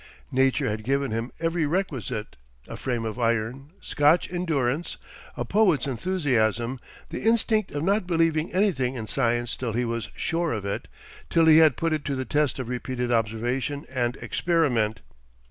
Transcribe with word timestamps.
Nature 0.31 0.67
had 0.67 0.83
given 0.83 1.11
him 1.11 1.31
every 1.39 1.63
requisite: 1.67 2.35
a 2.67 2.75
frame 2.75 3.05
of 3.05 3.19
iron, 3.19 3.71
Scotch 3.81 4.33
endurance, 4.33 4.97
a 5.37 5.45
poet's 5.45 5.85
enthusiasm, 5.85 6.79
the 7.09 7.21
instinct 7.21 7.69
of 7.69 7.83
not 7.83 8.07
believing 8.07 8.51
anything 8.51 8.95
in 8.95 9.05
science 9.05 9.55
till 9.55 9.73
he 9.73 9.85
was 9.85 10.09
sure 10.15 10.53
of 10.53 10.65
it, 10.65 10.87
till 11.29 11.45
he 11.45 11.59
had 11.59 11.77
put 11.77 11.93
it 11.93 12.03
to 12.05 12.15
the 12.15 12.25
test 12.25 12.57
of 12.57 12.67
repeated 12.67 13.11
observation 13.11 13.85
and 13.91 14.15
experiment. 14.23 15.01